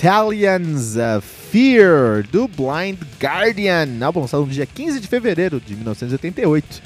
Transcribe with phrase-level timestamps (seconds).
[0.00, 6.82] Battalions of Fear, do Blind Guardian, álbum lançado no dia 15 de fevereiro de 1988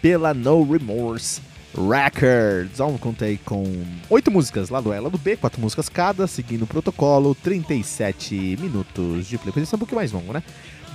[0.00, 1.42] pela No Remorse
[1.74, 2.80] Records.
[2.80, 3.70] O álbum conta aí com
[4.08, 8.56] oito músicas lá do A, lá do B, quatro músicas cada, seguindo o protocolo, 37
[8.58, 9.52] minutos de play.
[9.52, 10.42] Podia ser um pouquinho mais longo, né?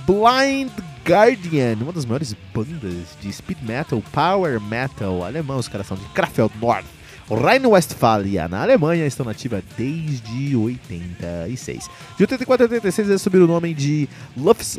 [0.04, 0.72] Blind
[1.06, 6.04] Guardian, uma das maiores bandas de speed metal, power metal alemão, os caras são de
[6.06, 6.84] Krefeld Nord.
[7.30, 11.88] Rhine-Westphalia, na Alemanha, estão nativa desde 86.
[12.16, 14.08] De 84 a 86 eles subiram o nome de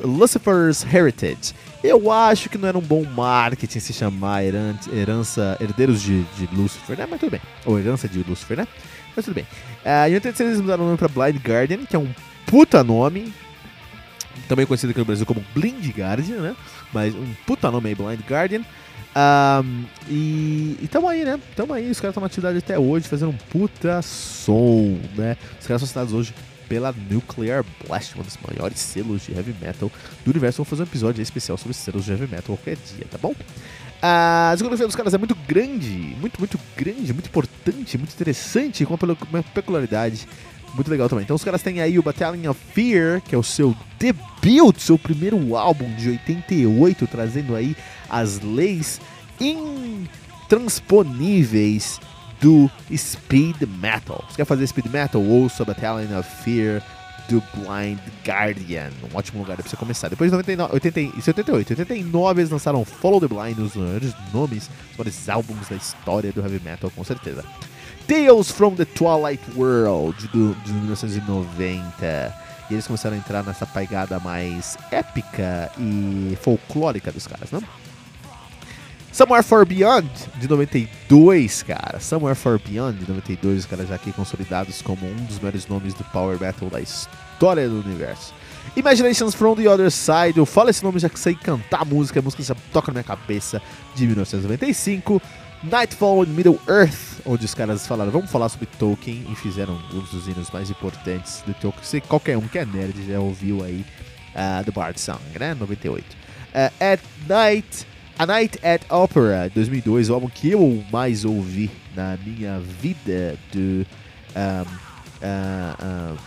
[0.04, 1.54] Lucifer's Heritage.
[1.84, 6.48] Eu acho que não era um bom marketing se chamar heran- herança, herdeiros de, de
[6.54, 7.08] Lucifer, né?
[7.10, 7.42] Mas tudo bem.
[7.66, 8.68] Ou herança de Lucifer, né?
[9.16, 9.48] Mas tudo bem.
[9.84, 12.14] Ah, em 86 eles mudaram o nome pra Blind Guardian, que é um
[12.46, 13.34] puta nome.
[14.48, 16.56] Também conhecido aqui no Brasil como Blind Guardian, né?
[16.94, 18.62] Mas um puta nome aí, Blind Guardian.
[19.14, 21.40] Ahm, e, e tamo aí, né?
[21.56, 25.36] Tamo aí, os caras estão atividade até hoje, fazendo um puta som, né?
[25.60, 26.34] Os caras são citados hoje
[26.70, 29.92] pela Nuclear Blast, um dos maiores selos de heavy metal
[30.24, 30.58] do universo.
[30.58, 33.36] Vamos fazer um episódio especial sobre selos de heavy metal qualquer dia, tá bom?
[34.02, 38.98] A discografia dos caras é muito grande, muito, muito grande, muito importante, muito interessante, com
[39.30, 40.28] uma peculiaridade
[40.74, 41.24] muito legal também.
[41.24, 44.98] Então os caras têm aí o Battalion of Fear, que é o seu debut, seu
[44.98, 47.78] primeiro álbum de 88, trazendo aí
[48.10, 49.00] as leis
[49.40, 52.00] intransponíveis
[52.40, 54.24] do speed metal.
[54.28, 55.22] Você quer fazer speed metal?
[55.22, 56.82] Ouça Battalion of Fear
[57.30, 58.90] do Blind Guardian.
[59.12, 60.10] Um ótimo lugar pra você começar.
[60.10, 64.70] Depois de 99, 80, e 78, 89 eles lançaram Follow the Blind, dos maiores nomes,
[64.92, 67.46] os maiores álbuns da história do heavy metal, com certeza.
[68.12, 72.36] Tales from the Twilight World, do, de 1990.
[72.70, 77.62] E eles começaram a entrar nessa pegada mais épica e folclórica dos caras, né?
[79.14, 80.10] Somewhere Far Beyond,
[80.42, 82.02] de 92, cara.
[82.02, 85.94] Somewhere Far Beyond, de 92, os caras já aqui consolidados como um dos maiores nomes
[85.94, 88.34] do Power Metal da história do universo.
[88.76, 92.20] Imaginations from the Other Side, eu falo esse nome já que sei cantar a música,
[92.20, 93.62] a música já toca na minha cabeça,
[93.96, 95.22] de 1995.
[95.64, 100.00] Nightfall in Middle Earth, onde os caras falaram, vamos falar sobre Tolkien, e fizeram um
[100.00, 102.02] dos hinos mais importantes do Tolkien.
[102.02, 103.86] Que qualquer um que é nerd já ouviu aí
[104.34, 105.54] uh, The Bard Song, né?
[105.54, 106.04] 98.
[106.04, 107.86] Uh, at Night,
[108.18, 113.86] A Night at Opera, 2002, o álbum que eu mais ouvi na minha vida do,
[114.36, 114.62] um,
[115.22, 116.18] uh, um,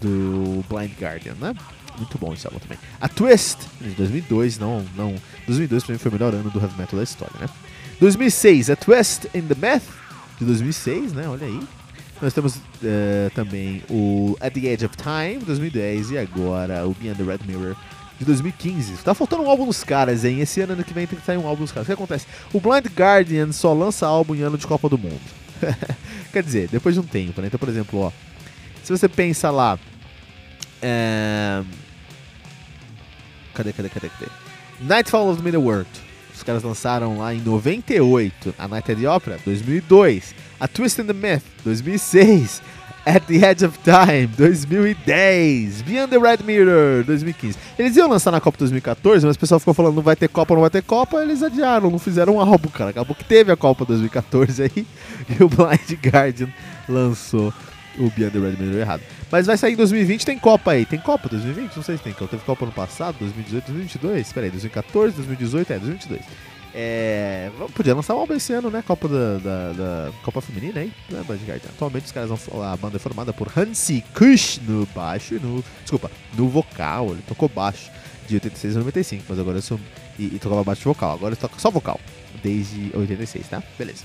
[0.00, 1.54] do Blind Guardian, né?
[1.96, 2.78] Muito bom esse álbum também.
[3.00, 5.14] A Twist, de 2002, não, não,
[5.46, 7.48] 2002 pra mim foi o melhor ano do heavy metal da história, né?
[8.00, 9.84] 2006, A Twist in the Myth,
[10.38, 11.28] de 2006, né?
[11.28, 11.60] Olha aí.
[12.22, 17.22] Nós temos eh, também o At the Edge of Time, 2010, e agora o Beyond
[17.22, 17.76] the Red Mirror,
[18.18, 18.92] de 2015.
[19.02, 20.40] Tá faltando um álbum dos caras, hein?
[20.40, 21.86] Esse ano, ano que vem, tem que sair um álbum dos caras.
[21.86, 22.26] O que acontece?
[22.52, 25.20] O Blind Guardian só lança álbum em ano de Copa do Mundo.
[26.32, 27.48] Quer dizer, depois de um tempo, né?
[27.48, 28.12] Então, por exemplo, ó,
[28.82, 29.78] se você pensa lá.
[30.80, 31.62] é,
[33.54, 34.30] Cadê, cadê, cadê, cadê?
[34.80, 35.88] Nightfall of the Middle World.
[36.44, 38.54] Caras lançaram lá em 98.
[38.58, 40.34] A Night at the Opera, 2002.
[40.60, 42.62] A Twist in the Myth, 2006.
[43.06, 45.82] At the Edge of Time, 2010.
[45.82, 47.58] Beyond the Red Mirror, 2015.
[47.78, 50.54] Eles iam lançar na Copa 2014, mas o pessoal ficou falando não vai ter Copa,
[50.54, 51.22] não vai ter Copa.
[51.22, 52.90] Eles adiaram, não fizeram um álbum, cara.
[52.90, 54.86] Acabou que teve a Copa 2014 aí.
[55.28, 56.48] E o Blind Guardian
[56.88, 57.52] lançou
[57.98, 59.02] o Beyond the Red Mirror errado.
[59.34, 60.86] Mas vai sair em 2020, tem Copa aí.
[60.86, 61.74] Tem Copa 2020?
[61.74, 62.12] Não sei se tem.
[62.12, 64.26] Teve Copa no passado, 2018, 2022?
[64.28, 66.22] Espera aí, 2014, 2018, é, 2022.
[66.72, 68.80] É, podia lançar um álbum esse ano, né?
[68.86, 71.60] Copa da, da, da Copa Feminina né, Bandguard?
[71.68, 72.62] Atualmente os caras vão.
[72.62, 75.64] A banda é formada por Hansi Kush no baixo e no.
[75.82, 77.10] Desculpa, no vocal.
[77.10, 77.90] Ele tocou baixo
[78.28, 79.80] de 86 a 95, mas agora eu sou.
[80.16, 81.12] E, e tocava baixo vocal.
[81.14, 81.98] Agora ele toca só vocal.
[82.40, 83.60] Desde 86, tá?
[83.76, 84.04] Beleza.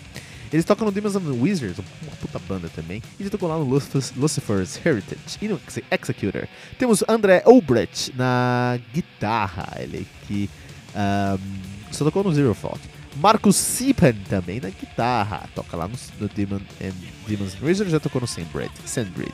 [0.52, 3.04] Eles tocam no Demons and Wizards, uma puta banda também.
[3.20, 5.60] E ele tocou lá no Lucifer's Heritage e no
[5.92, 6.48] Executor.
[6.78, 10.50] Temos André Obrecht na guitarra, ele que
[10.96, 12.80] um, só tocou no Zero Fault.
[13.18, 16.94] Marcus Sipan também na guitarra, toca lá no, no Demon and,
[17.28, 18.72] Demons and Wizards, já tocou no Sandbreed.
[18.86, 19.34] Sandbreed.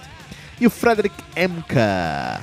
[0.60, 2.42] E o Frederick Emka.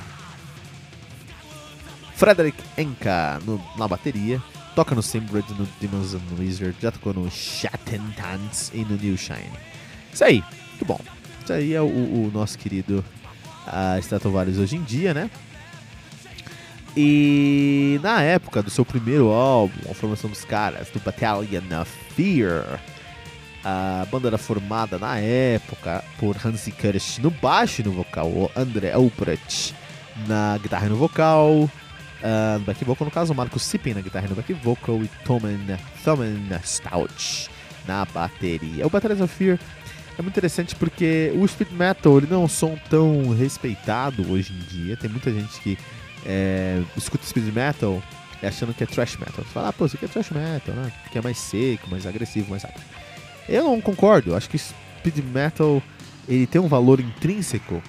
[2.15, 4.41] Frederick Emka no, na bateria.
[4.75, 9.51] Toca no Simbred, no Demons and Wizard, já tocou no Shattentans e no New Shine.
[10.11, 10.99] Isso aí, muito bom.
[11.43, 13.03] Isso aí é o, o nosso querido
[13.67, 15.29] uh, Stratovarius hoje em dia, né?
[16.95, 22.79] E na época do seu primeiro álbum, a formação dos caras, do Battalion of Fear,
[23.63, 28.91] a banda era formada na época por Hansi Kirsch no baixo e no vocal, André
[28.91, 29.73] Albrecht
[30.27, 31.69] na guitarra e no vocal,
[32.23, 35.09] Uh, no back vocal, no caso, o Marco Sippen na guitarra no back vocal e
[35.25, 35.59] Thoman,
[36.05, 37.49] Thoman Stout
[37.85, 38.87] na bateria.
[38.87, 39.59] O Battles of Fear
[40.17, 44.53] é muito interessante porque o speed metal ele não é um som tão respeitado hoje
[44.53, 44.95] em dia.
[44.95, 45.77] Tem muita gente que
[46.25, 48.01] é, escuta speed metal
[48.41, 49.43] achando que é thrash metal.
[49.43, 50.91] Você fala, ah, pô, isso aqui é thrash metal, né?
[51.11, 52.83] Que é mais seco, mais agressivo, mais rápido.
[53.49, 54.31] Eu não concordo.
[54.31, 55.81] Eu acho que speed metal
[56.27, 57.81] ele tem um valor intrínseco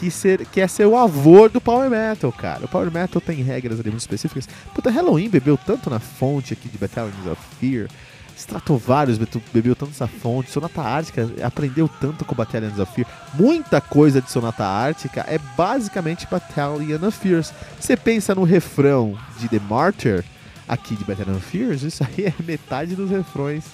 [0.00, 2.64] que, ser, que é ser o avô do Power Metal, cara.
[2.64, 4.48] O Power Metal tem regras ali muito específicas.
[4.74, 7.86] Puta, Halloween bebeu tanto na fonte aqui de Battalions of Fear.
[8.34, 9.18] Stratovarius
[9.52, 10.50] bebeu tanto essa fonte.
[10.50, 13.06] Sonata Ártica aprendeu tanto com Battalions of Fear.
[13.34, 17.52] Muita coisa de Sonata Ártica é basicamente Battalion of Fears.
[17.78, 20.24] Você pensa no refrão de The Martyr
[20.66, 23.64] aqui de Battalion of Fears, isso aí é metade dos refrões.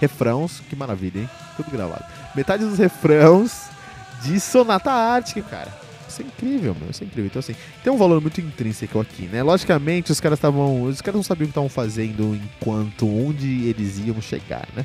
[0.00, 1.30] Refrãos, que maravilha, hein?
[1.56, 2.04] Tudo gravado.
[2.36, 3.72] Metade dos refrãos
[4.22, 5.72] de Sonata Ártica, cara.
[6.08, 6.90] Isso é incrível, meu.
[6.90, 7.26] Isso é incrível.
[7.26, 9.42] Então, assim, tem um valor muito intrínseco aqui, né?
[9.42, 10.82] Logicamente, os caras estavam.
[10.82, 14.84] Os caras não sabiam o que estavam fazendo enquanto onde eles iam chegar, né?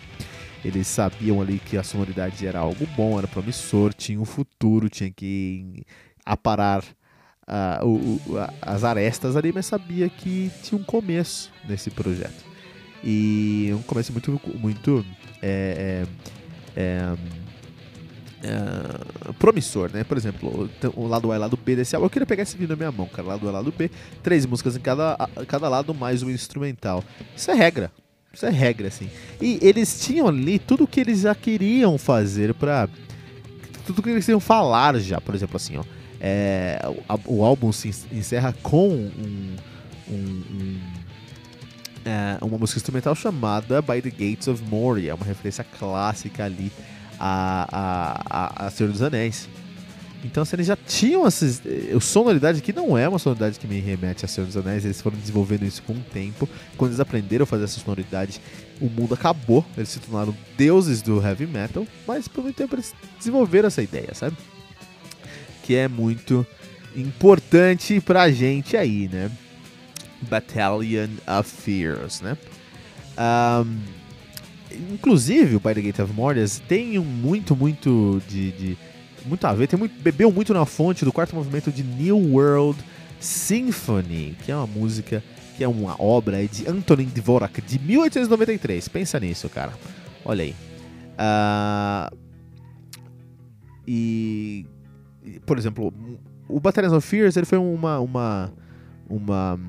[0.63, 5.11] Eles sabiam ali que a sonoridade era algo bom, era promissor, tinha um futuro, tinha
[5.11, 5.83] que
[6.25, 6.83] aparar
[7.47, 12.45] uh, o, o, as arestas ali, mas sabia que tinha um começo nesse projeto.
[13.03, 14.41] E um começo muito.
[14.55, 15.05] muito
[15.41, 16.05] é,
[16.75, 17.15] é, é,
[18.43, 20.03] uh, promissor, né?
[20.03, 22.05] Por exemplo, o lado A e o lado B desse álbum.
[22.05, 23.27] Eu queria pegar esse vídeo na minha mão, cara.
[23.27, 23.89] Lado A e lado B.
[24.23, 25.17] Três músicas em cada,
[25.47, 27.03] cada lado, mais um instrumental.
[27.35, 27.91] Isso é regra.
[28.33, 29.09] Isso é regra, assim.
[29.41, 32.87] E eles tinham ali tudo que eles já queriam fazer pra.
[33.85, 35.83] Tudo que eles queriam falar já, por exemplo, assim, ó.
[36.19, 36.79] É,
[37.27, 39.55] o, o, álbum se encerra com um,
[40.09, 40.79] um, um
[42.03, 46.71] é, uma música instrumental chamada By the Gates of Moria, uma referência clássica ali
[47.19, 49.47] a, a, a, a Senhor dos Anéis.
[50.23, 51.61] Então, assim, eles já tinham essas.
[51.93, 54.99] O sonoridade aqui não é uma sonoridade que me remete a Senhor dos Anéis, eles
[54.99, 56.49] foram desenvolvendo isso com o tempo.
[56.75, 58.41] Quando eles aprenderam a fazer essa sonoridade,
[58.81, 62.93] o mundo acabou, eles se tornaram deuses do heavy metal, mas por muito tempo eles
[63.17, 64.35] desenvolveram essa ideia, sabe?
[65.63, 66.45] Que é muito
[66.95, 69.31] importante pra gente aí, né?
[70.21, 72.35] Battalion of Fears, né?
[73.17, 73.77] Um,
[74.71, 78.77] inclusive, o By the Gate of Mortis tem um muito, muito de, de,
[79.25, 82.79] muito a ver, tem muito, bebeu muito na fonte do quarto movimento de New World
[83.19, 85.23] Symphony, que é uma música,
[85.55, 88.87] que é uma obra de Antonin Dvorak de 1893.
[88.87, 89.73] Pensa nisso, cara.
[90.23, 90.55] Olha aí.
[91.17, 92.17] Uh,
[93.87, 94.65] e,
[95.45, 95.93] por exemplo,
[96.47, 98.53] o Battalions of Fears ele foi uma, uma,
[99.09, 99.59] uma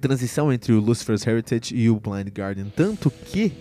[0.00, 3.52] transição entre o Lucifer's Heritage e o Blind Guardian, tanto que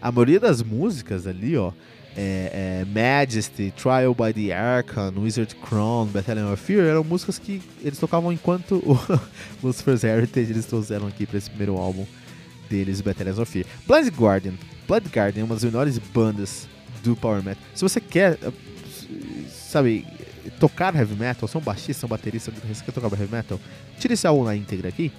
[0.00, 1.72] a maioria das músicas ali, ó,
[2.16, 7.62] é, é, Majesty, Trial by the Archon, Wizard Crown, Battalion of Fear, eram músicas que
[7.82, 8.98] eles tocavam enquanto o
[9.62, 12.06] Lucifer's Heritage eles trouxeram aqui para esse primeiro álbum
[12.68, 13.66] deles, Battalion of Fear.
[13.86, 14.54] Blind Guardian,
[14.86, 16.68] Blood Guardian é uma das menores bandas
[17.02, 17.62] do Power Metal.
[17.74, 18.38] Se você quer,
[19.48, 20.04] sabe,
[20.58, 23.60] tocar heavy metal, ser um baixista, um baterista, você quer tocar heavy metal,
[23.98, 25.12] tira esse álbum na íntegra aqui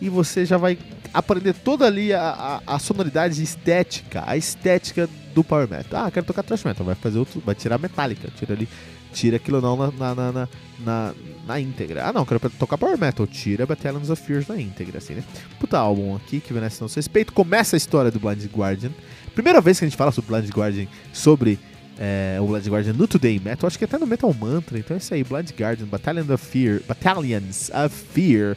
[0.00, 0.78] e você já vai
[1.12, 6.04] aprender toda ali a, a, a, sonoridade estética, a estética do Power Metal.
[6.04, 8.68] Ah, quero tocar Thrash Metal, vai fazer outro, vai tirar Metallica, tira ali,
[9.12, 11.14] tira aquilo não na, na, na, na,
[11.46, 12.06] na íntegra.
[12.06, 15.24] Ah não, quero tocar Power Metal, tira Battalions of Fears na íntegra, assim, né?
[15.58, 17.32] Puta álbum aqui que merece nosso respeito.
[17.32, 18.90] Começa a história do Blind Guardian.
[19.34, 21.58] Primeira vez que a gente fala sobre Blind Guardian, sobre
[21.98, 24.78] é, o Blind Guardian no Today Metal, acho que até no Metal Mantra.
[24.78, 28.56] Então é isso aí, Blind Guardian, Battalion of Fear, Battalions of Fear